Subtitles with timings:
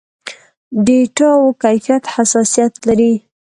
[0.85, 3.13] ډېټاوو کيفيت حساسيت لري.